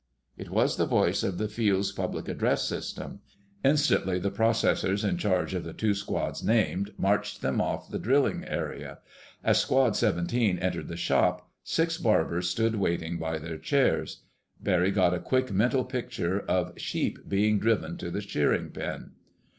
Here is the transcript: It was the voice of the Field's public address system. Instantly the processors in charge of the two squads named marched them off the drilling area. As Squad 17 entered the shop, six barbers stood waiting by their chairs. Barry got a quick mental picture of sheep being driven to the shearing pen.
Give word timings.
It 0.35 0.49
was 0.49 0.77
the 0.77 0.87
voice 0.87 1.21
of 1.21 1.37
the 1.37 1.47
Field's 1.47 1.91
public 1.91 2.27
address 2.27 2.63
system. 2.67 3.19
Instantly 3.63 4.17
the 4.17 4.31
processors 4.31 5.07
in 5.07 5.19
charge 5.19 5.53
of 5.53 5.63
the 5.63 5.73
two 5.73 5.93
squads 5.93 6.41
named 6.43 6.91
marched 6.97 7.43
them 7.43 7.61
off 7.61 7.87
the 7.87 7.99
drilling 7.99 8.43
area. 8.47 8.97
As 9.43 9.59
Squad 9.61 9.95
17 9.95 10.57
entered 10.57 10.87
the 10.87 10.97
shop, 10.97 11.47
six 11.63 11.99
barbers 11.99 12.49
stood 12.49 12.77
waiting 12.77 13.19
by 13.19 13.37
their 13.37 13.59
chairs. 13.59 14.21
Barry 14.59 14.89
got 14.89 15.13
a 15.13 15.19
quick 15.19 15.51
mental 15.51 15.85
picture 15.85 16.39
of 16.47 16.79
sheep 16.81 17.29
being 17.29 17.59
driven 17.59 17.95
to 17.97 18.09
the 18.09 18.21
shearing 18.21 18.71
pen. 18.71 19.11